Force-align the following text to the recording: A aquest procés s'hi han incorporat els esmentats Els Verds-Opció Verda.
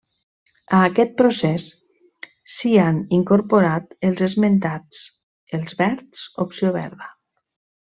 A 0.77 0.77
aquest 0.85 1.11
procés 1.19 1.65
s'hi 2.53 2.71
han 2.85 2.97
incorporat 3.19 3.93
els 4.09 4.25
esmentats 4.29 5.03
Els 5.61 5.79
Verds-Opció 5.85 6.75
Verda. 6.81 7.13